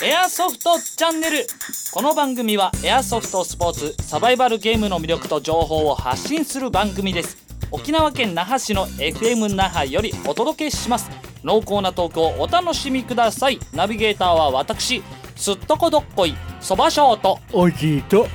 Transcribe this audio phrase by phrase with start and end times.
[0.00, 1.46] エアソフトチャンネル。
[1.92, 7.36] この番組はエアソフトスポーツサバイバルゲームの魅力と情報を発信する番組です。
[7.70, 11.10] 沖縄県那覇市の FM 那覇よりお届けします。
[11.44, 13.60] 濃厚なトークをお楽しみください。
[13.72, 15.02] ナビゲーターは私
[15.36, 18.26] すっとこどっこいそばしょうとおじいと。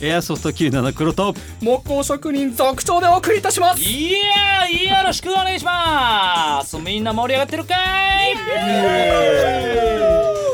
[0.00, 1.34] エアソフト97黒と。
[1.60, 3.82] 木工職人続長でお送りいたします。
[3.82, 6.76] いやーよろしくお願いします。
[6.78, 8.34] みんな盛り上がってるかい?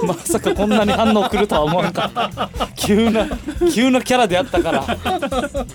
[0.07, 2.51] まさかこんなに反応来るとは思わんかった。
[2.75, 3.27] 急な
[3.73, 4.85] 急なキャラでやったから。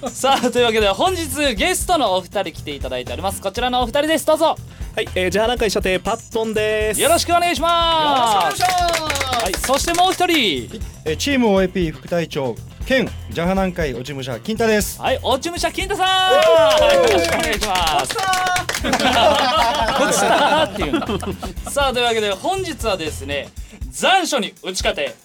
[0.09, 3.41] さあというわけで本日ゲストのお二人来ていただいております。
[3.41, 4.25] こちらのお二人です。
[4.25, 4.55] どうぞ。
[4.95, 7.01] はい、えー、じゃあ南海射程パットンです。
[7.01, 8.61] よろしくお願いします。
[8.63, 9.53] はい。
[9.53, 10.79] そしてもう一人。
[11.05, 15.01] えーチーム OAP 副隊長兼ジャハ南海落ち武者金太です。
[15.01, 16.05] はい、おちむしゃ金太さん。
[16.05, 18.15] はい、よろしくお願いします。
[20.03, 21.71] 落ちたっていうんだ。
[21.71, 23.49] さあ、というわけで、本日はですね。
[23.89, 25.15] 残暑に打ち勝て。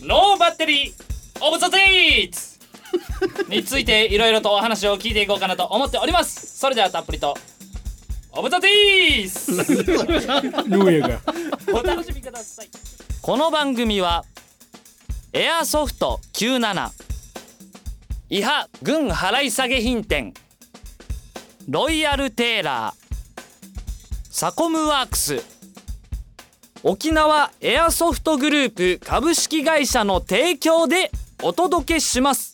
[0.00, 0.92] ノーバッテリー。
[1.40, 2.58] オブザデイツ。
[3.48, 6.58] について、いろいろとお話を聞いていこうかなと思っております。
[6.58, 7.38] それでは、たっぷりと。
[8.32, 9.52] オブザデイツ。
[10.68, 11.20] 上が
[11.72, 12.68] お楽しみください
[13.22, 14.24] この番組は
[15.32, 17.03] エアソフト97
[18.34, 20.34] 伊波軍払い下げ品店。
[21.68, 22.94] ロイヤルテーラー。
[24.28, 25.40] サコムワークス。
[26.82, 31.12] 沖縄エアソフトグループ株式会社の提供で
[31.44, 32.53] お届けします。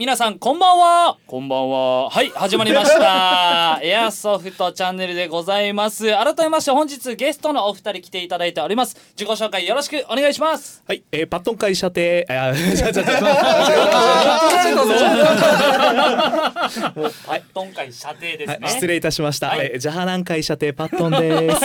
[0.00, 1.18] 皆さんこんばんは。
[1.26, 2.08] こんばんは。
[2.08, 3.78] はい、始まりました。
[3.84, 6.10] エアソフトチャンネルでございます。
[6.10, 8.96] 改めまして本日ゲストのお二人来ていただいております。
[9.14, 10.82] 自己紹介よろしくお願いします。
[10.88, 13.12] はい、えー、パットン会射程、あ、じゃじゃじゃ
[17.26, 18.68] はい、今回射程ですね。
[18.68, 19.48] 失礼いたしました。
[19.48, 21.60] はいえー、ジャハ南海射程パットンです。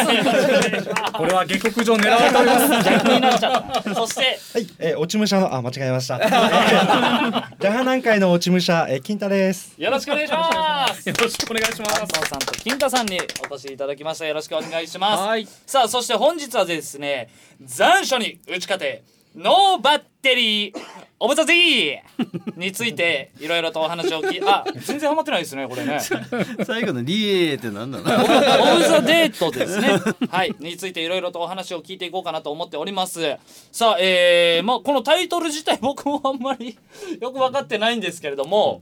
[1.13, 3.95] これは下克上狙われております逆になっちゃった。
[3.95, 6.17] そして、はい、えー、落ち武者のあ間違えました。
[6.17, 9.73] えージャハ南海の落ち武者、えー、金太です。
[9.77, 11.09] よろしくお願いします。
[11.09, 13.19] よろしくお願いします加藤さんと金太さんに
[13.49, 14.25] お越しいただきました。
[14.25, 15.23] よろしくお願いします。
[15.23, 17.29] はいさあ、そして本日はですね、
[17.61, 19.03] 残暑に打ち勝て、
[19.35, 20.75] ノーバッテリー、
[21.17, 25.99] of the Dead についていろいろとお話を聞いあ、全然ハマってないですね、これね。
[26.67, 28.73] 最後のリエーって何なの？
[28.73, 29.97] of the Dead ですね。
[30.29, 30.53] はい。
[30.59, 33.37] についていろいろとお話を聞いていこうかなと思っております。
[33.71, 36.77] さあ、えー、まあ、このタイトル自体僕もあんまり
[37.21, 38.81] よく分かってないんですけれども、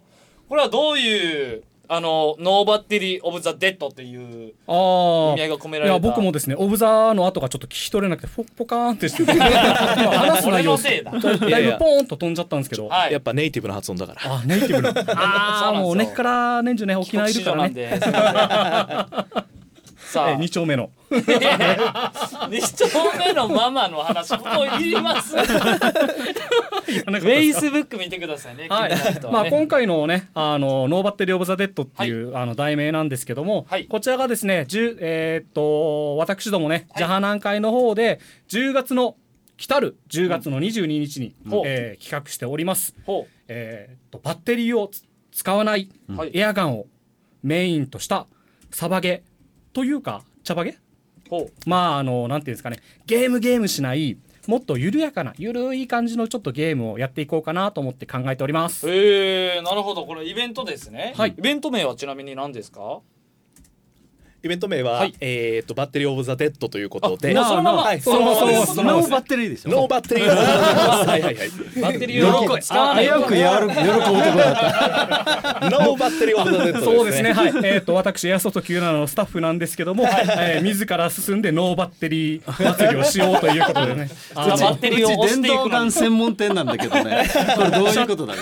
[0.49, 5.93] これはどういう、あの、 No Battery of the Dead っていうあ意あ味合いが込められた。
[5.93, 11.11] いや僕もですね of the の後がちょっと聞き取れなくてポポカーンってして今 話す俺内容のせいだ。
[11.11, 13.11] いぶポーンと飛んじゃったんですけどはい。
[13.11, 14.21] やっぱネイティブな発音だから。
[14.23, 17.99] あネイティブなああもう根っから年中ね沖縄いるからね。
[20.13, 20.91] さあ、え二丁目の。
[21.09, 22.85] 二丁
[23.17, 25.35] 目のママの話、ここいります。
[25.41, 28.67] フェイスブック見てくださいね。
[28.69, 28.91] はい。
[28.91, 33.85] 気になる人まあ、ね今回のねあの「No Battery of the Dead」っていう、あの題名なんですけども、はい。
[33.85, 36.85] こちらがですね10えーっと私どもね、はい。
[36.97, 38.19] ジャハ南海の方で
[38.49, 39.15] 10月の
[39.57, 41.63] 来たる10月の22日に、ほう。
[41.65, 46.31] えー企画しております、ほえーっとバッテリーをつ使わないはい。
[46.35, 46.85] エアガンを
[47.41, 48.27] メインとした
[48.69, 49.23] サバゲ
[49.73, 50.75] というか茶バゲう、
[51.29, 51.69] ほう。
[51.69, 52.79] まああのなんていうんですかね。
[53.05, 58.89] ゲームゲームしないもっと緩やかな緩い感じのちょっとゲームをやっていこうかなと思って考えております。
[58.89, 60.05] えー、なるほど。
[60.05, 61.33] これイベントですね、はい。
[61.37, 62.99] イベント名はちなみに何ですか？
[64.43, 65.15] イベント名は、はい。
[65.21, 67.37] えっ、とバッテリーオブザデッドということで。
[67.37, 67.81] あそのまま。
[67.83, 68.41] はい、そのまま。
[68.41, 69.69] ノーバッテリーでしょ。
[69.69, 70.27] ノーバッテリー。
[70.27, 71.49] はいはいはい。
[71.81, 73.05] バッテリーを使わない。
[73.05, 75.69] よくやる喜ぶとこだった。
[75.69, 76.97] ノーバッテリーオブザデッドですね。
[76.97, 84.09] そうですね、はい、えっ、と、私、エアソフト97のスタッフなんですけども、えー自ら進んでノーバッテリー祭りをしようということでね。
[84.35, 87.29] あのバッテリーを押していくの電動ガンに専門店なんだけどね。
[87.55, 88.35] これどういうことだ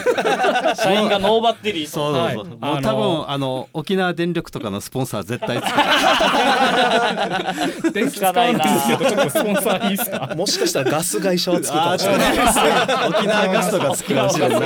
[0.75, 1.85] 社員がノーバッテリー。
[1.85, 2.35] とそうそうそう、はい。
[2.35, 2.43] も
[2.79, 5.90] う多分あの沖縄電力とかのスポンサー絶対つく
[7.93, 10.33] 電気使わないんですけど、ちょっとスポンサーいいですか？
[10.35, 12.37] もしかしたらガス会社はつくかもしれない。
[13.09, 14.59] 沖縄ガスとかつくかもしれない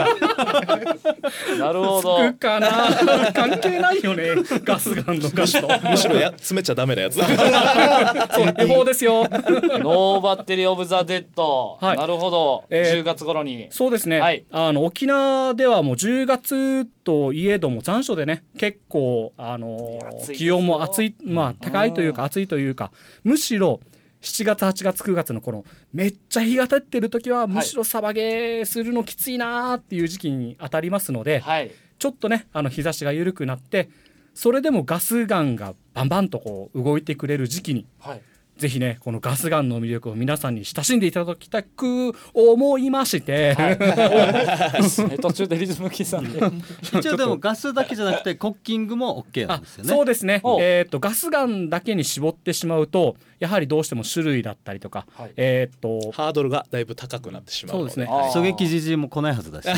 [1.59, 2.69] なるほどつくかな？
[3.33, 4.25] 関係ないよね。
[4.63, 5.67] ガスガンのガスと。
[5.89, 7.15] むしろや詰めちゃダメなやつ。
[7.15, 9.23] そう、違法ですよ。
[9.23, 19.99] ノーバッテリー・オブ・ザ・デッド、はいなるほど、えー10月頃にそうですね、はいあの沖縄ではもう10月といえども残暑でね結構あの
[20.33, 22.91] 気温も暑いまあ高いというか暑いというか
[23.23, 23.79] むしろ
[24.21, 25.63] 7月8月9月のこの
[25.93, 31.71] めっちゃ日が照ってる時はむしろサバゲーするのきついなーっていう時期に当たりますので、はい。
[31.99, 33.89] ちょっとねあの日差しが緩くなって
[34.33, 38.21] それでもガスガンがバンバンとこう動いてくれる時期にはい
[38.57, 43.77] ぜひねこのガスガンの魅力を皆さんに親しんでいただきたく思いまして、え
[45.21, 46.39] 途中でリズム刻んで。
[46.99, 49.89] 一応でもガスだけじゃなくてコッキングも OK なんあですよね。
[49.89, 50.39] そうですね。
[50.43, 55.31] お、えー、とガスガンだけに絞ってしまうとやはりどうしても種類だったりとか、はい。
[55.35, 57.75] えっ、とハードルがだいぶ高くなってしまう。
[57.75, 58.07] のそうですね。
[58.07, 59.73] 狙撃じじいも来ないはずだし、ね、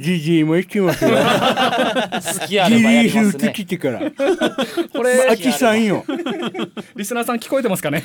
[0.00, 1.10] じじいも行きますよ。
[1.10, 3.52] 好きあればやりますね。
[3.54, 4.00] 着てから。
[4.92, 6.04] これ秋さんよ。
[6.96, 8.02] リスナーさん聞こえてますかね？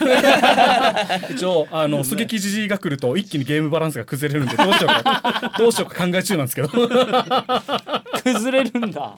[1.32, 5.54] 一応あの狙撃じじいが来ると一気にゲームバランスが崩れるんでどうしようか。
[5.58, 6.70] どうしようか考え中なんですけど。
[8.24, 9.16] 崩れるんだ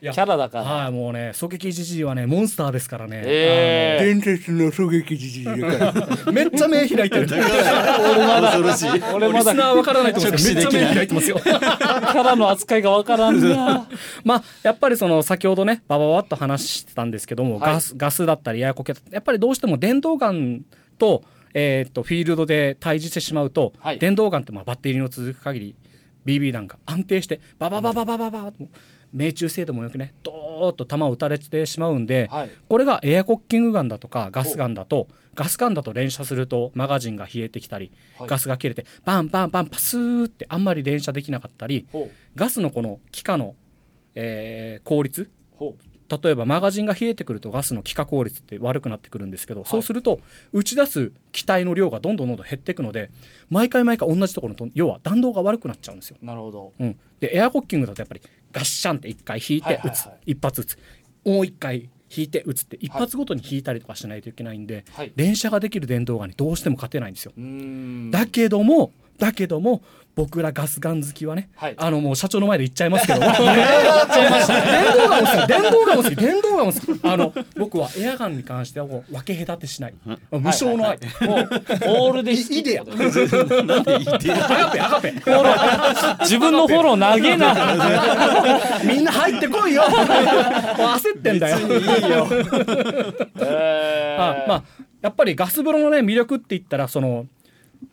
[0.00, 0.64] キャラだから。
[0.64, 5.46] はいもうね狙撃じじいはねモンスターですからね、え伝説の狙撃じじい
[6.32, 7.26] めっちゃ目開いてる。
[7.28, 9.02] 恐ろしい。
[9.12, 11.38] 俺まだキリスナーわからないと思うんですけどめっちゃ目開いてますよ。
[11.42, 13.88] ャラの扱いがわからんな。
[14.24, 17.72] まあやっぱりその先ほどねバババッと話してたんですけども、はい。
[17.74, 20.62] ガスガスだったりエアコケやっぱりどうしても電動ガン
[20.98, 21.22] と,、
[21.54, 23.98] えー、とフィールドで対峙してしまうと、はい。
[23.98, 25.74] 電動ガンってまあバッテリーの続く限り
[26.26, 28.58] BB 弾が安定してババババババババと
[29.12, 32.50] 命中精度もよくねドーッと弾を撃たれてしまうんで、はい。
[32.68, 38.28] これがエアコッキングガンだとかガスガンだとガスガンだと連射するとマガジンが冷えてきたり、はい。
[38.28, 41.86] ガスが切れてバンバンバンパスーってあんまり連射できなかったり
[42.34, 43.54] ガスのこの気化の、
[44.14, 45.76] えー効率ほ
[46.22, 50.20] 例えばマガジンが冷えてくるとガスの気化効率って悪くなってくるんですけど、そうすると
[50.52, 53.10] 打ち出す気体の量がどんどんどんどん減っていくので
[53.50, 56.16] 毎回毎回同じところのと要は弾道が悪くなっちゃうんですよ。
[56.22, 56.72] うなるほど。
[56.80, 58.22] うん、でエアコッキングだとやっぱり
[58.52, 60.78] ガッシャンって1回引いて撃つ、一発撃つ。
[61.24, 62.76] もう1回引いて撃つって。
[62.80, 65.12] 一発ごとに引いたりとかしないといけないんで、はい。
[65.16, 67.32] 連射ができる電動ガンにどうしても勝てないんですよ。
[68.10, 69.82] だけどもだけども
[70.14, 71.74] 僕らガスガン好きはね、はい。
[71.76, 73.20] あのもう社長の前で言っちゃいますけど
[75.46, 76.16] 電動ガンも好き。
[76.16, 76.72] 電動ガンも好き。
[76.72, 77.00] 電動ガンも好き。
[77.04, 79.94] あの僕はエアガンに関してはもう分け隔てしない、
[80.32, 81.48] 無償の愛、もう
[81.86, 83.04] オールで好きってことで
[83.62, 84.26] なんで言って。
[84.28, 85.12] るアガペアガペ。
[86.22, 87.54] 自分のフォロー投げな。
[88.84, 89.82] みんな入ってこいよ。
[89.84, 91.58] 焦ってんだよ。
[93.40, 94.20] えー。
[94.20, 94.64] あまあ
[95.00, 97.26] やっぱりガス風呂のね魅力って言ったらその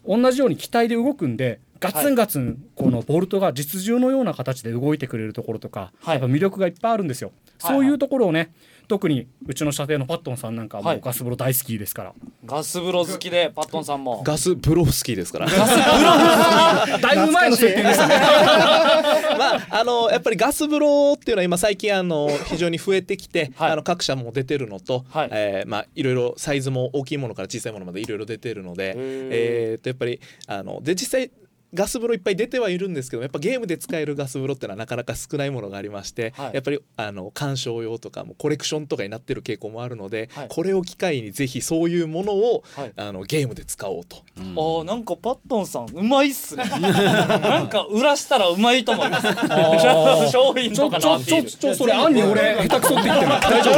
[0.07, 7.31] 同じように機体で動くんでガツンガツンこのボルトが実銃のような形で動いてくれるところとか、はいやっぱ魅力がいっぱいあるんですよ。
[7.61, 8.51] はいそういうところをね
[8.87, 10.97] 特にうちの射程のパットンさんなんかはもはい。
[10.99, 12.13] うガス風呂大好きですから、
[12.45, 14.21] ガス風呂好きでパットンさんも。
[14.23, 15.47] ガスブロフスキーですから。
[15.47, 18.07] だいぶ前の設定ですね。
[19.37, 23.71] まああのやっぱりガス風呂っていうのは今最近あの非常に増えてきて、はい。
[23.71, 25.29] あの各社も出てるのと、はい。
[25.31, 28.95] えーまあいろいろサイズも大きいものから小さいものまでいろいろ出てるので、ー。
[29.31, 31.31] えー、とやっぱりあので実際
[31.75, 36.53] ガス風呂いっぱい出てはいるんですけどやっぱゲームで使えるガス風呂ってのはなかなか少ないものがありまして、はい。
[36.55, 40.47] やっぱりあの鑑賞用とかもコレクションとかになってる傾向もあるので、はい。
[40.49, 42.93] これを機会にぜひそういうものを、はい。
[42.95, 44.17] あのゲームで使おうと。
[44.37, 46.63] あーなんかパットンさんうまいっすね。
[46.69, 49.27] なんか売らしたらうまいと思います。
[49.27, 50.29] ー。
[50.29, 53.27] 商品ちょとかちょちょのアピールちょそれ案に俺下手くそって言ってる。
[53.31, 53.71] の大丈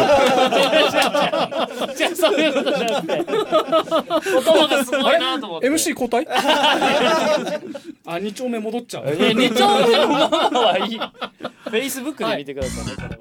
[1.87, 1.95] 夫？
[1.95, 2.39] じゃあそう。
[2.39, 2.53] いう。
[2.53, 6.25] ことじゃなくて言葉がすごいなと思って MC 交代
[8.09, 9.03] あ二丁目戻っちゃう。
[9.05, 10.97] え二丁目のままはいい。
[10.97, 13.17] フェイスブックで見てくださいね、これは。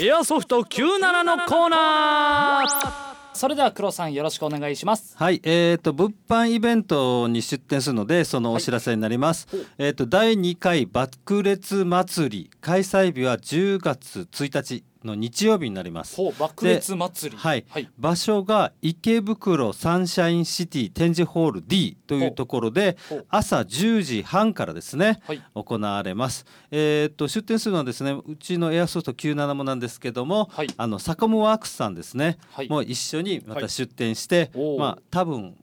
[0.00, 3.04] エアソフト97のコーナー。
[3.34, 5.18] それでは黒さんよろしくお願いします。
[5.18, 9.46] はい、えー、と物販イベントに出店するのでそのお知らせになります。
[9.76, 16.20] えー、と第2回爆裂祭り開催日は10月1日の日曜日になります。
[16.38, 17.36] 爆裂祭り。
[17.36, 17.88] はい、はい。
[17.98, 22.96] 場所が池袋サンシャインシティ展示ホール D というところで
[23.28, 25.42] 朝10時半からですね、はい。
[25.54, 26.46] 行われます。
[26.70, 30.68] えー、と出展するのはですねうちのエアソフト97もなんですけども、はい。
[30.76, 32.68] あのサコムワークスさんですね、はい。
[32.68, 35.56] もう一緒にまた出展して、まあ多分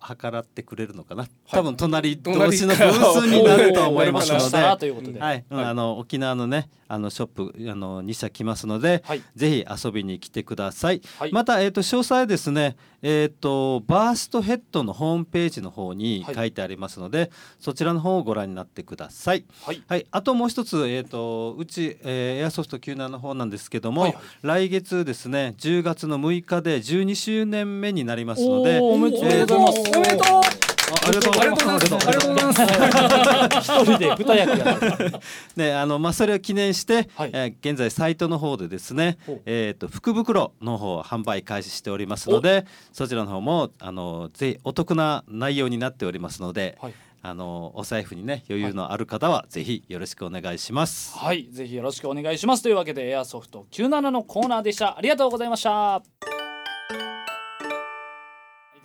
[0.00, 5.20] まあ計らってくれるのかな、多分隣同士のブースになると思いますので。
[5.20, 5.66] はい、うん。
[5.66, 9.22] あの沖縄のねあのショップあの2社来ますので、はい。
[9.34, 11.02] ぜひ遊びに来てください。
[11.18, 11.32] はい。
[11.32, 12.76] またえっ、と詳細はですね。
[13.00, 16.34] えっ、とバーストヘッドのホームページの方にはい。
[16.34, 19.44] 書いてありますので、そちらの方をご覧になってください。
[19.62, 19.82] はい。
[19.86, 24.22] はい、あともう一つ、えー、とうち、えーエアソフト97の方なんですけども、はいはい。
[24.42, 30.68] 来月ですね10月の6日で12周年目になりますのでおめでとうございますおめでとう。
[30.90, 31.68] あありがとうございます。
[31.68, 33.70] ありがとうございます。
[33.70, 35.20] 一人で二役
[35.56, 37.30] ね、あのまあそれを記念して、はい。
[37.32, 46.94] えー現在サイトの方でですねほう、えっ、と福袋の方を販売開始しておりますので、そちらの方もあのぜひお得な内容になっておりますので、はい。
[47.20, 51.18] あのお財布にね余裕のある方はぜひよろしくお願いします。
[51.18, 51.48] はい。
[51.50, 52.62] ぜひよろしくお願いします。
[52.62, 54.96] というわけでエアソフト97のコーナーでした。
[54.96, 56.37] ありがとうございました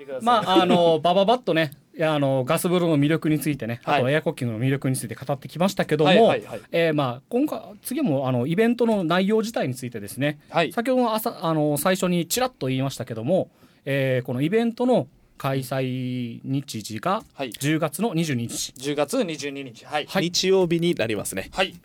[0.04, 0.26] 見てください。
[0.26, 4.00] まああのバババッとねいやあのガス風呂の魅力についてね、はい。
[4.00, 6.62] あとエアコッキングの魅力について語ってきましたけども、はいはいはい。
[6.72, 10.72] えーまあ今回次もあのイベントの内容自体についてですね、はい。
[10.74, 13.50] 先ほど朝あの最初にちらっと言いましたけども、
[13.86, 15.08] えーこのイベントの
[15.38, 17.50] 開催日時がはい。
[17.52, 19.86] 10月の22日、10月22日。
[19.86, 20.06] はい。
[20.08, 20.24] はい。
[20.24, 21.50] 日曜日になりますね。
[21.54, 21.76] はい。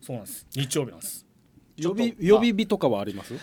[0.00, 0.46] そうなんです。
[0.54, 1.24] 日曜日なんです。
[1.76, 3.34] 予備予備日とかはあります？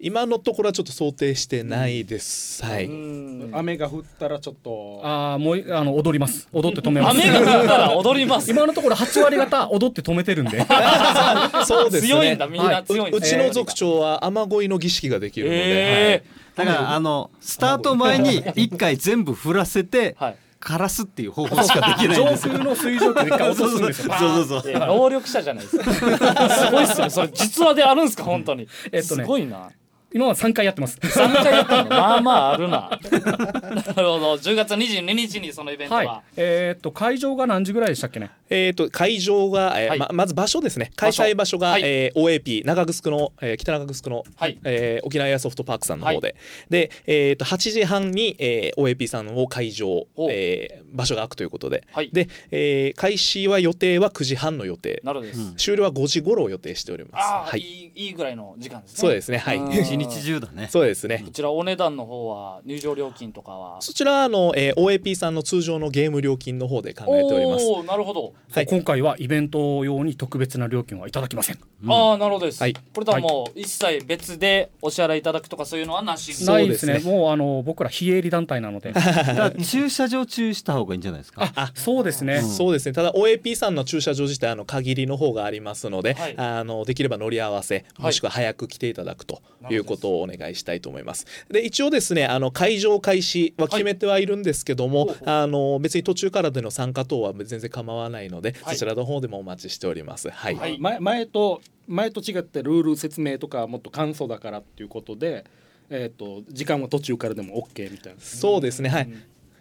[0.00, 3.50] 今のところはちょっと想定してないです、はういん。
[3.52, 5.00] 雨が降ったらちょっと。
[5.02, 6.48] ああもうあの踊ります。
[6.52, 7.20] 踊って止めます。
[7.20, 8.48] 雨が降ったら踊ります。
[8.50, 10.64] 今のところ8割方踊って止めてるんで。
[11.66, 12.08] そうですね。
[12.08, 12.46] 強いんだ。
[12.46, 16.22] みんな強いんうだちの族長は雨乞いの儀式ができるので、え
[16.54, 20.36] だからあのスタート前に一回全部降らせてー はい。
[20.60, 22.52] 枯らすっていう方法しかできないん上ですよ。
[22.54, 24.12] 空の水蒸気で一回落とすんですよ。
[24.18, 24.72] そうそうそう。
[24.72, 25.92] え能力者じゃないですか。
[25.92, 28.24] すごいっすねそれ実話であるんですか？
[28.24, 28.66] 本当に。
[28.90, 29.22] えっとね。
[29.22, 29.70] すごいな
[30.14, 30.96] 今は3回やってます。
[30.96, 31.90] 3回やったの？
[31.90, 32.88] まあまああるな。
[32.88, 34.34] なるほど。
[34.36, 36.32] 10月22日にそのイベントは、はい。
[36.36, 38.30] えーっと会場が何時ぐらいでしたっけね？
[38.48, 39.98] えー、と会場が、えーはい。
[39.98, 40.92] ままず場所ですね。
[40.96, 41.82] 開催場所が、はい。
[41.84, 44.58] えー OAP 長城の、えー北長城の、はい。
[44.64, 46.36] えー沖縄エアソフトパークさんの方で、
[46.70, 52.08] で、えー、と8時半に、えー OAP さんを会場お、えー場所が空くということで、はい。
[52.14, 55.02] で、えー開始は予定は9時半の予定。
[55.04, 55.56] なるほどです、うん。
[55.56, 57.22] 終了は5時頃を予定しております。
[57.22, 57.60] ああ、、はい。
[57.60, 58.96] い、いいいぐらいの時間ですね。
[58.98, 59.36] そうですね。
[59.36, 59.58] はい
[59.98, 60.68] 日中だね。
[60.70, 61.22] そうですね。
[61.24, 63.82] こちらお値段の方は入場料金とかは？
[63.82, 67.66] そちらあの、えー OAP さんの通常のゲーム料金の方で考えております。
[67.66, 68.66] おーなるほど、はい。
[68.66, 71.58] 今回はイベント用に特別な料金はいただきません。
[71.88, 72.74] ああなるほどです、はい。
[72.74, 76.28] これとはもう一切別でお支払いいただくとかそういうのはなし。
[76.40, 76.94] にないですね。
[76.94, 77.12] そうですね。
[77.12, 78.92] もうあの僕ら非営利団体なので。
[79.64, 81.50] 駐車場注意した方がいいんじゃないですか？
[81.54, 82.92] あ そうですね、そうですね。
[82.92, 86.34] ただ OAP さんの駐車場自体あの限りの方がありますので、はい。
[86.36, 89.40] あのできれば乗り合わせもしくは早く来ていただくと
[89.70, 91.26] いうことをお願いしたいと思います。
[91.50, 100.30] で一応ですねあの会場開始は決めてはいるんですけども、ほうほうあの別に途中からでの参加等は全然構わないので、はいそちらの方でもお待ちしております。
[100.30, 105.44] はい、はい前前と前と違ってルール説明とかもっと簡素だからっていうことで、
[105.90, 108.20] えー、と時間は途中からでも OK みたいな。
[108.20, 109.10] そうですねはい。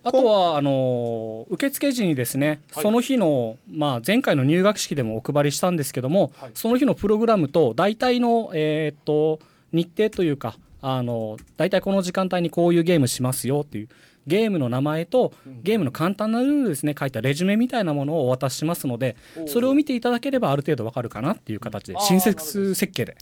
[0.03, 9.39] あとはあの受付時にですね、はいその日の、まあ、前回の入学式でもお配りしたんですけども、はいその日のプログラムと大体の、えーっと
[9.71, 13.89] 日程というかあの大体この時間帯にこういうゲームしますよっていう
[14.27, 15.33] ゲームの名前と
[15.63, 19.15] ゲームの簡単なルールですね書いたレジュメみたいなものをお渡ししますので
[19.47, 23.15] それを見ていただければある程度わかるかなっていう形であー親切設計で。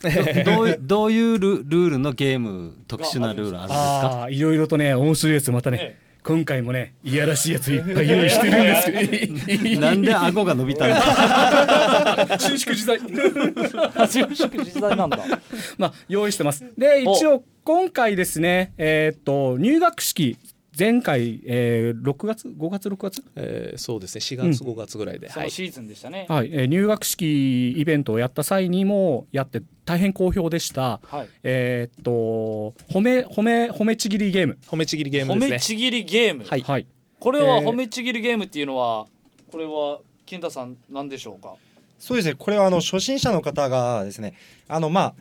[0.44, 4.28] どういどういうルルールのゲーム特殊なルールあるんですか？
[4.32, 8.64] いろいろとね面白いやつまたね、ええ今回もねいやらしいやついっぱい用意してるん
[9.46, 9.78] です。
[9.80, 12.40] なんで顎が伸びたんだ。
[12.42, 12.98] 収縮時代。
[14.10, 15.20] 収縮時代なんだ。
[15.78, 16.66] まあ用意してます。
[16.76, 20.40] でお一応今回ですねえーっと入学式
[20.78, 23.24] 前回、えー、6月5月6月？
[23.36, 24.20] えーそうですね。
[24.20, 25.34] 4月、5月ぐらいで、はい。
[25.34, 26.26] そのシーズンでしたね。
[26.28, 31.00] はい、えー入学式イベントをやった際にもやって大変好評でした。
[31.04, 31.30] はい。
[31.44, 34.58] えーっと褒め褒め褒めちぎりゲーム。
[34.68, 35.56] 褒めちぎりゲーム褒ですね。
[35.56, 36.62] めちぎりゲーム、はい。
[36.62, 36.88] はい。
[37.20, 37.70] これはえー。
[37.70, 39.08] 褒めちぎりゲームっていうのは
[39.52, 41.56] これは金田さん何でしょうか？
[42.00, 42.36] そうですね。
[42.38, 44.34] これはあの初心者の方がですね
[44.68, 45.16] あのまあ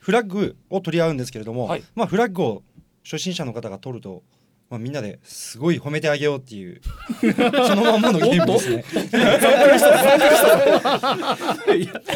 [0.00, 1.82] フラッグを取り合うんですけれども、はい。
[1.94, 2.62] まあフラッグを
[3.04, 4.22] 初心者の方が取ると、
[4.70, 6.80] まあ、みんなですごい褒めてあげようっていう
[7.66, 8.84] そのまんまのゲームですね。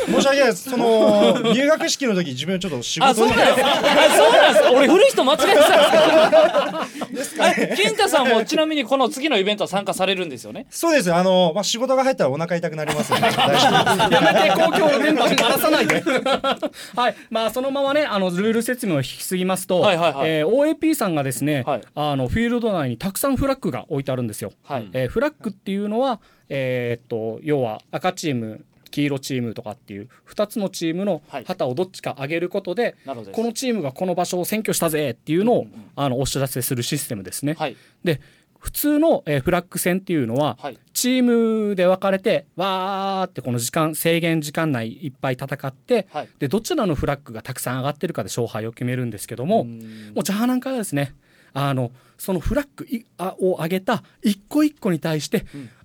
[0.06, 0.70] 申し訳ないです。
[0.70, 3.66] その入学式の時自分ちょっと仕事そうなんです。
[3.66, 4.64] あそうなんです。
[4.68, 7.48] 俺古い人間違えてたんですか？
[7.56, 10.66] え金太さんもちなみにこの次のイベントは参加されるんですよね？
[10.70, 11.12] そうです。
[11.12, 13.66] あの、まあ、仕事が入ったらお腹痛くなりますので大丈夫です
[14.14, 16.02] やめて公共の電波に鳴らさないで。
[16.96, 17.14] はい。
[17.30, 20.30] まあそのままねあのルール説明を引き継ぎますと、はいはいはい。
[20.30, 21.80] えー OAP さんがですね、はい。
[21.94, 24.88] あのフィールド内にたくさんフラッグが置いてあるんですよ、はい。
[24.92, 31.44] えーフラッグっていうのはえーっと要は赤チーム黄色チームとかっていう2つのチームのはい。
[31.44, 33.36] 旗をどっちか上げることで、なるほどです。
[33.36, 35.90] このチームがこの場所を占拠したぜっていうのを、うんうんうん。
[35.96, 37.54] あのお知らせするシステムですね。
[37.58, 37.76] はい。
[38.04, 38.20] で
[38.58, 40.78] 普通の、えーフラッグ戦っていうのは、はい。
[40.92, 41.22] チー
[41.68, 46.28] ムで分かれてわーってこの時間制限時間内いっぱい戦って、はい。
[46.38, 50.12] でどちらのフラッグがたくさん上がってるかで勝敗を決めるんですけども、うん。
[50.14, 51.14] もうジャーナンカはですね
[51.54, 55.44] あのそのフラッグいあを上げた一個一個に対して、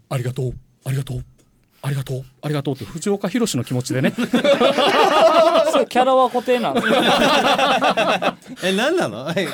[0.09, 0.53] ありがとう
[0.85, 1.25] ありがとう
[1.81, 4.13] ありがとうありがとうって藤岡弘の気持ちでね。
[5.89, 9.31] キャラは固定なんですか え何なの？
[9.37, 9.47] え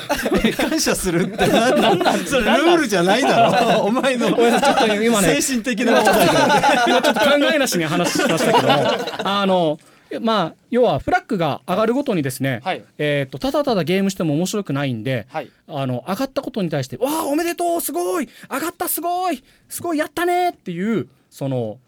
[0.44, 3.82] え感謝するって何なのそれルールじゃないだろ。
[3.84, 8.90] お前のちょっと今ね精神的な問題だ今ちょっと考えなしに話しましたけども。
[9.24, 9.78] あの
[10.20, 12.84] まあ要はフラッグが上がるごとにですね、はい。
[12.98, 15.50] えー、とただただゲームしても面白くないんで、はい。
[15.66, 21.78] あの上がったことに対して「わあおめでとうすごい上がったすごいすごいやったね」っていうその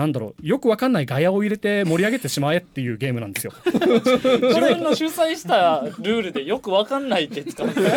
[0.00, 3.52] なんだろうよくわかんないガヤを入れて盛り上げてしまえっていうゲームなんですよ。
[3.68, 7.74] 自分の主催したルールでよくわかんないって使って。
[7.76, 7.90] これ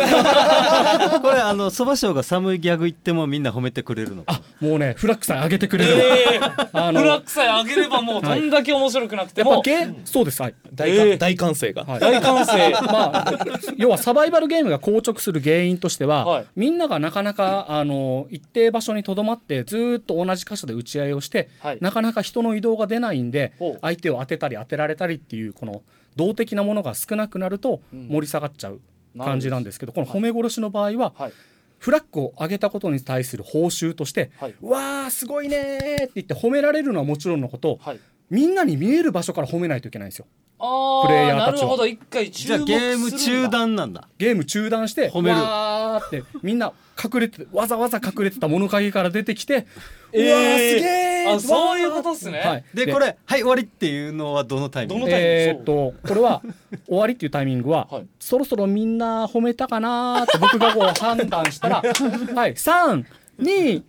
[1.40, 6.40] あのそば賞が寒いギャグ言ってもみんな褒めてくれるのあもうねフラッグさん上げてくれる、え
[6.72, 10.54] あー、フラッグさえ上げればもうどんだけ面白くなくても、やっぱゲーそうですはい。
[10.74, 11.18] 大,、えー。
[11.18, 12.00] 大歓声が、はい。
[12.00, 12.70] 大歓声。
[12.70, 13.32] まあ、
[13.76, 16.46] 要はサバイバルゲームが硬直する原因としては、はい。
[16.56, 21.78] みんながなかなかあの一定場所にとどまってずーっと同じ箇所で打ち合いをして、はい。
[21.80, 25.82] なかなか人の移動が出ないんで相手を当てたり当てられたりっていうこの
[26.16, 28.08] 動的なものが少なくなるとうん。
[28.08, 28.80] 盛り下がっちゃう
[29.18, 31.32] 感じなんですけど、この褒め殺しの場合は、はい。
[31.78, 34.54] フラッグを上げたことに対する報酬として「はい。
[34.62, 38.00] うわーすごいねー」って言って褒められるのはもちろんのこと、はい。
[38.30, 40.26] みんなに見える場所から褒めないといけないんですよ。
[40.58, 41.86] あプレイヤーーたちはなるほど。
[41.86, 44.08] 一回注目じゃあゲーム中断なんだ。
[44.16, 45.36] ゲーム中断して褒める。
[45.36, 46.72] わーってみんな
[47.02, 49.66] 隠れてわざわざ隠れてた物陰から出てきて、
[50.12, 52.38] えーうわーすげーあそういうことっすね。
[52.38, 55.06] はい、でこれはい終わりっていうのはどのタイミング？
[55.10, 56.42] えーっとこれは
[56.86, 58.06] 終わりっていうタイミングは、はい。
[58.20, 62.54] そろそろみんな褒めたかなーって僕がこう判断したら はい。
[62.54, 63.82] 321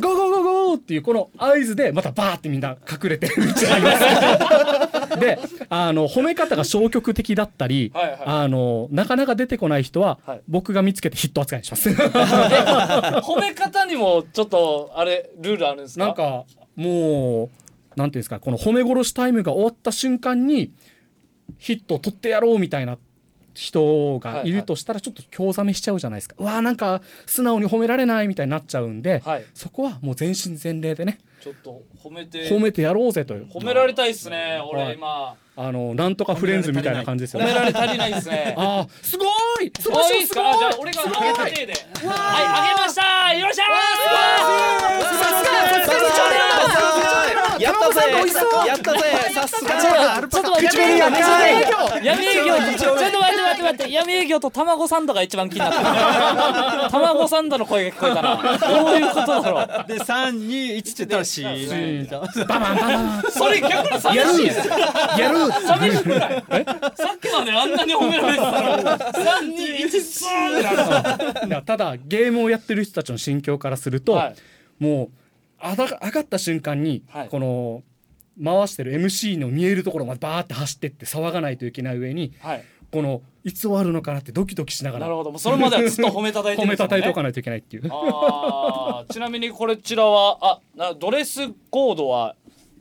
[0.00, 3.92] ゴーゴーゴーゴーっていうこの合図でまたバーってみんな隠れて撃ち合いま
[5.08, 8.18] す であの褒め方が消極的だったり、はいはい。
[8.24, 10.40] あのなかなか出てこない人は、はい。
[10.48, 11.90] 僕が見つけてヒット扱いにします。
[11.92, 16.06] 褒め方にもちょっとあれルールあるんですか？
[16.06, 16.44] なんか
[16.74, 17.50] も
[17.96, 20.72] うなんていうんですかこの褒め殺しタイムが終わった瞬間に
[21.58, 22.96] ヒットを取ってやろうみたいな
[23.54, 29.44] 人がいるとしたらちょっと興ざめしちゃうじゃないですか、うわーなんか素直に褒められないみたいになっちゃうんで、はい。
[29.54, 31.18] そこはもう全身全霊でね。
[31.42, 33.46] ちょっと褒めて褒めてやろうぜという。
[33.46, 37.46] 褒められたいっすねはい俺今あのなんとかフレンズみたいな感じですよね。
[37.46, 38.54] 褒められ足りないっすね。
[38.56, 39.24] あーすご
[39.62, 39.70] い！
[39.78, 40.50] 素晴あらしいすか？
[40.50, 41.44] あじゃあ俺が上げた。
[41.46, 43.34] 手ではいあげました。
[43.34, 43.64] よっしゃ
[47.60, 48.00] やったぜ
[48.66, 48.98] やったぜ
[49.34, 49.70] さすが。
[50.22, 53.62] ーちょっと待って闇営業闇営業ちょっと待って待って。
[53.62, 55.78] 待って闇営業と卵サンドが一番気になって
[56.84, 62.06] る卵サンドの声が聞こえたなどういうことだろうで321って言ったらシーン
[62.48, 66.18] ババンババンそれ逆に寂しいですやる寂しくない。
[66.18, 69.56] さっきまであんなに褒められてたのに。
[69.56, 74.34] 3 2 1スーンってなるいやただゲームをやってる人たちの心境からすると、はい。
[74.78, 75.10] もう
[75.58, 77.28] あだ上がった瞬間に、はい。
[77.28, 77.82] この
[78.42, 82.64] 回してる MC の見えるところまでバーって走ってって騒がないといけない上にはい。
[82.90, 85.30] このいつ終わるのかなってドキドキしながらなるほど。
[85.30, 87.88] もうそれまではずっと褒めたたいて褒めるんですもんねたたいておかないといけないっていう。
[87.90, 92.36] あーちなみにこれちらはあなドレスコードは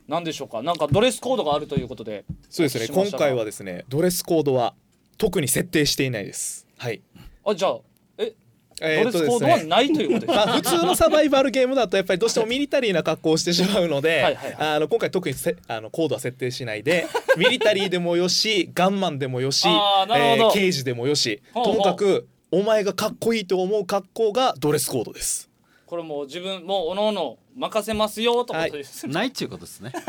[0.10, 0.62] 何でしょうか？
[0.62, 2.88] なんかドレスコードがあるということでそうですね。
[2.90, 4.74] 今回はですねドレスコードは
[5.18, 6.68] 特に設定していないです。
[6.78, 7.02] はい。
[7.46, 7.78] あじゃあ
[8.18, 8.34] え
[8.82, 17.06] えーとドレスコードですねはないということです まあ、普通のサバイバルゲームだとやっぱりどうしてもミリタリーな格好をしてしまうのではいはいあの今回特にせあのコードは設定しないで
[17.38, 20.44] ミリタリーでもよしガンマンでもよし、あーなるほど。
[20.46, 21.74] えー刑事でもよしほうほう。
[21.76, 25.50] ともかくお前がかっこいいと思う格好がドレスコードです。
[25.86, 29.92] これもう自分もうおのおの任せますよとことです、ないっちゅうことですね。
[29.94, 30.00] ド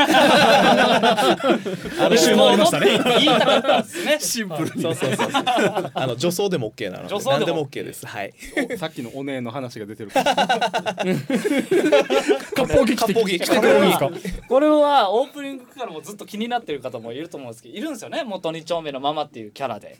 [2.08, 2.80] レスコードって
[3.24, 4.18] 言いたかったんですね。
[4.20, 5.42] シンプルにそうそうそうそう。
[5.92, 8.06] あの女装でも OK なので女装でも何でも OK です。
[8.06, 8.32] はい。
[8.78, 10.10] さっきのお姉の話が出てる。
[10.10, 10.34] か ら
[12.66, 14.10] 割烹着着てくれるんですか
[14.48, 18.22] これはオープニングからもずっと気になってる方もいると思うんですけどいるんですよね。
[18.24, 19.98] 元2丁目のママっていうキャラで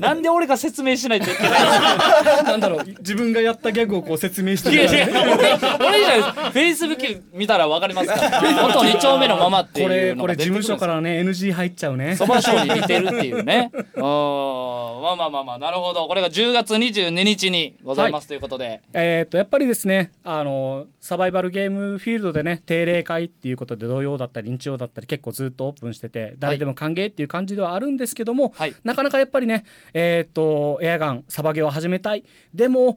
[0.00, 8.40] なんで俺が説明しないといけないなんだろう自分がやったギャグをこう説明していやいるや俺俺じゃないですフェイスブック見たらわかりますから。
[8.40, 12.16] 元2丁目のママっていこうのれこれ事務所からね NG 入っちゃうね。
[12.16, 13.70] そば賞に似てるっていうね。
[13.94, 16.08] うんまあまあまあまあなるほど。
[16.08, 28.74] これが10月22日にございますということで、えー、とやっぱりですねあのサバイバルゲームフィールドでね定例会っていうことで土曜だったり日曜だったり結構ずっとオープンしてて誰でも歓迎っていう感じではあるんですけども、はい。
[28.84, 32.24] なかなかやっぱりねえっ、とエアガンサバゲを始めたい。
[32.54, 32.96] でも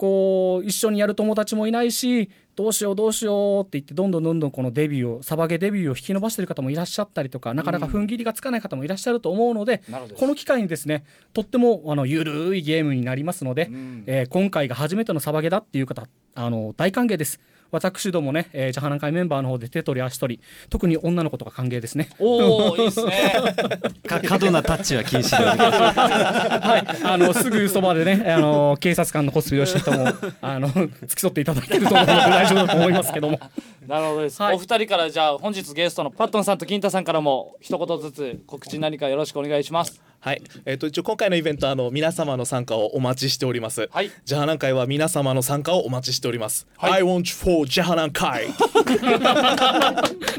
[0.00, 14.04] こう一緒にやる友達もいないしどうしようどうしようって言ってどんどんどんどんこのデビューをサバゲデビューを引き伸ばしてる方もいらっしゃったりとかなかなか踏ん切りがつかない方もいらっしゃると思うので、なるほどこの機会にですねとってもあのゆるいゲームになりますので、ん。
[14.06, 22.10] えー今回が初めてのサバゲだっていう方あの大歓迎です私どもね、えー、ジャハナン会メンバーの方で手取り足取り特に女の子とか歓迎ですね。
[22.18, 23.34] おおいいですね。
[24.06, 30.08] か過度なタッチは禁止で はいあのすぐそばでねあの警察官のコスプレをした人も
[30.40, 33.40] あの付き添っていただけると思うので大丈夫だと思いますけども。
[33.86, 34.54] なるほどです、はい。
[34.54, 43.88] お二人からじゃあ本日ゲストのパットンさんと金太さんからも一言ずつ告知何かよろしくお願いしますはい、えっ、と一応今回のイベントあの皆様の参加をお待ちしております。
[43.90, 44.10] はい。
[44.26, 46.66] ジャハナン会は皆様の参加をお待ちしております。
[46.76, 46.92] はい。
[46.92, 48.48] I want for ジャハナン会。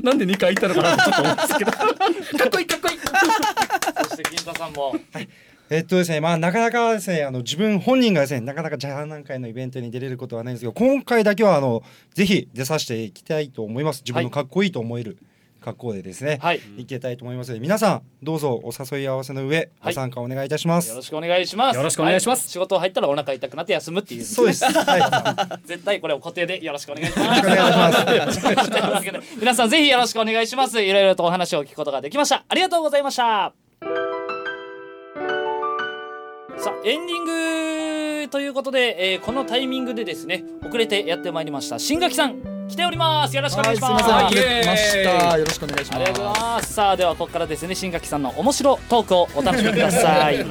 [0.03, 1.71] なんで2回言ったのかなちょっと思うんですけど。
[1.71, 1.77] か
[2.45, 2.99] っこいいかっこいい。
[4.07, 4.95] そして金太さんも。
[5.71, 11.81] えっとですね、まあなかなかですね、あの自分本人がですね、なかなかジャーナン会のイベントに出れることはないんですけど、今回だけはあの
[12.13, 14.03] ぜひ出させていきたいと思います。
[14.05, 15.17] 自分のかっこいいと思える
[15.61, 16.61] 格好でですね、はい。
[16.77, 19.69] いけたいと思いますので、皆さんどうぞお誘い合わせの上、はい。
[19.85, 20.89] ご参加お願いいたします。
[20.89, 21.77] よろしくお願いします。
[21.77, 22.47] よろしくお願いします。
[22.47, 24.23] は仕事入ったらお腹痛くなって休むっていう。
[24.23, 24.65] そうです。
[24.65, 24.97] は
[25.61, 25.61] い。
[25.67, 27.41] 絶対これを固定でよろしくお願いします。
[29.39, 30.81] 皆さんぜひよろしくお願いします。
[30.81, 32.43] いろいろとお話を聞くことができました。
[32.47, 33.53] ありがとうございました。
[36.57, 37.25] さあエンディン
[38.23, 41.79] グということで、えーこのタイミングでですね遅れてやってまいりました。
[41.79, 45.37] 新垣さん来ておりますよろしくお願いしますはい、すみません、ました。
[45.37, 45.95] よろしくお願いします。
[45.95, 46.73] ありがとうございます。
[46.73, 50.37] さあではここからですね新垣さんの面白トークをお楽しみください。
[50.37, 50.45] はい。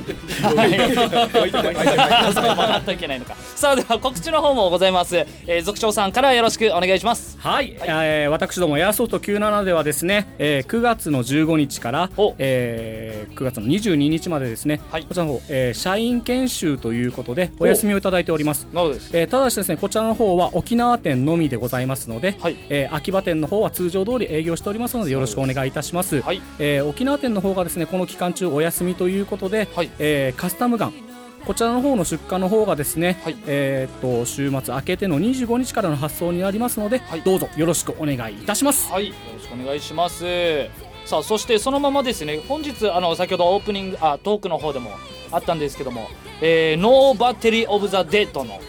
[2.85, 3.35] とい けないのか。
[3.57, 5.17] さあでは告知の方もございます。
[5.17, 7.39] えー、族長さんからよろしくお願いします。
[7.39, 18.67] はい、えー私どもエアソフト97ではですね、えー9月の15日からお、えー9月の22日までですね、はいこちらの方、えー社員研修ということでお休みをいただいております。
[18.75, 19.11] なるほどです。
[19.15, 26.21] えーただしですねこちらの方は沖縄店のみでございますので、はいえー秋葉店の方は通常通り営業しておりますのでよろしくお願いいたします。
[26.21, 30.95] はいえー沖縄店の方がですねこの期間中お休みということで、はいえーカスタムガン
[31.47, 38.93] こちらの方の出荷の方がですね、はいえーっと週末明けての25日からの発送になりますので、はいどうぞよろしくお願いいたします。
[38.93, 39.09] はい。
[39.09, 40.25] よろしくお願いします。
[41.07, 44.91] さあそしてそのままですね本日あの先ほどオープニングあトークの方でも
[45.33, 46.09] あったんですけども、
[46.43, 48.61] えー、ノーバッテリーオブザデッドの、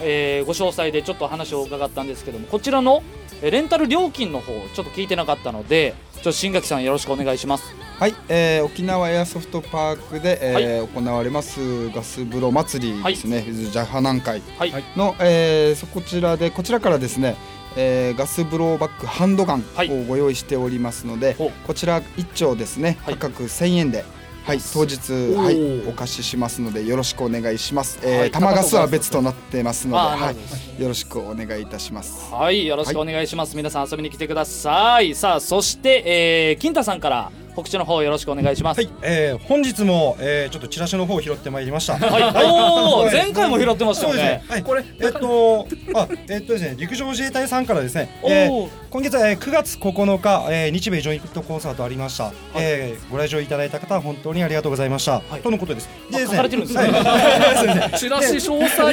[0.00, 3.02] えーご詳細でちょっと話を伺ったんですけどもこちらの
[3.42, 7.64] えーレンタル料金の方ちょっと聞いてなかったのでちょっと新垣さんよろしくお願いします。
[7.98, 14.72] はい、えー、沖縄エアソフトパークで、えー行われますガス風呂祭りですね、ジャハ南海はい。
[14.96, 17.34] の、えーそこちらでこちらからですね、
[17.76, 24.04] えーガス風呂バッグハンドガンはいをご用意しておりますので、ほうこちら一丁ですね、はい価格1000円で。
[24.48, 27.98] はい、当日、はい、お貸ししますので、よろしくお願いします。
[28.02, 32.32] えーはい玉ガスは別となってますので、はい、よろしくお願いいたします。
[32.32, 33.54] はい、よろしくお願いします。
[33.54, 35.14] 皆さん遊びに来てください。
[35.14, 38.78] さあ、そして、えー、金太さんから告知の方よろしくお願いします。
[38.78, 41.98] はい、えー、本日も、えー、ちょっとチラシの方を拾ってまいりました。
[41.98, 44.44] はい、おお、前回も拾ってましたよね。
[44.48, 52.32] はい、これ、えっと、 あ、えっとですね、陸上自衛隊さんからですね、えおーー、今月、えー、9月9日、えー、日米ジョイントコンサートありました。
[52.54, 55.16] えー、ご来場いただいた方、本当にありがとうございました。
[55.36, 55.88] いとのことです。
[56.12, 58.92] で書かれてるんですねはい チラシ詳細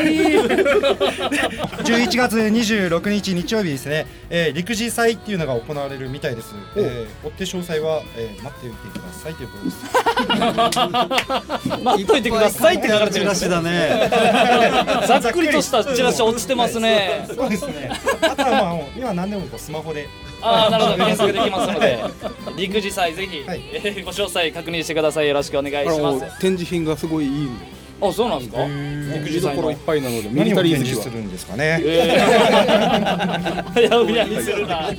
[1.84, 6.56] 11月26日日曜日ですね、えー、陸自祭っていうのが行われるみたいです。
[6.76, 9.84] えー、追って詳細は、えー、待っておいてくださいということです。
[11.84, 14.10] 待っといてくださいって書かれてるんだね。
[15.08, 17.28] ざっくりとしたチラシ落ちてますね。
[17.36, 17.92] そうですね。
[18.22, 20.08] あとはまあもう今何でもこうスマホで。
[20.42, 22.04] ああ、なるほど、検索できますので。
[22.56, 25.28] 陸自祭ぜひ、はいえーご詳細確認してください。
[25.28, 26.40] よろしくお願いします。
[26.40, 27.66] 展示品がすごいいいんで
[28.02, 28.66] あ、そうなんですか。
[28.66, 31.80] 見どころいっぱいなのでミリ何をタリー好きは展示するんですかね。
[31.82, 34.92] えー、 やうやにするな。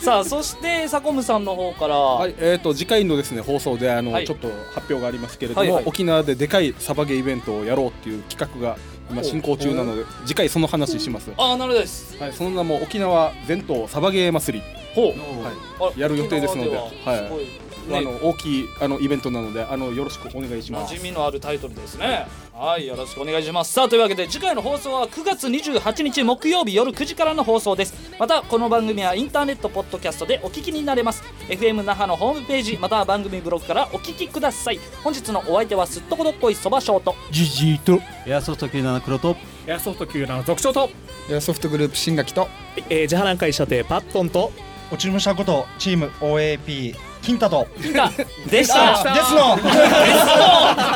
[0.00, 1.96] さあ、そして、サコムさんの方から。
[1.96, 4.26] はい、えー、と次回のですね放送であの、はい。
[4.26, 5.84] ちょっと発表がありますけれども、はいはい。
[5.86, 8.76] 沖縄ででかいサバゲーイベントをやろうっていう企画が
[9.10, 12.16] 今進行中なので次回その話します、あー、なるほどです。
[12.20, 15.08] はい、その名も沖縄全島サバゲー祭り、ほう。
[15.10, 17.28] はあやる予定ですので沖縄ははい。
[17.28, 17.46] すごい
[17.88, 20.92] あねの大きいあのイベントなのであのよろしくお願いします。
[20.92, 22.26] 馴染みのあるタイトルですね
[22.58, 23.74] はいよろしくお願いします。
[23.74, 27.92] さあというわけで次回の放送は9月28日木曜日夜9時からの放送です。
[28.18, 31.22] またこの番組はインターネットポッドキャストでお聞きになれます。
[31.50, 34.80] FM 那覇のホームページまたは番組ブログからお聞きください。
[35.04, 38.00] 本日のお相手はすっとこどっこいそばショートジジイと。
[38.26, 39.36] エアソフト97黒と。
[39.66, 40.88] エアソフト級の続長と。
[41.30, 42.48] エアソフトグループ新垣と。
[42.88, 44.50] えー、ジャハナン会社定パットンと。
[44.90, 47.66] 落ちましたことチーム OAP 金太と。
[47.82, 49.02] 金太でした。
[49.12, 49.54] ですの。
[49.54, 50.95] ありがと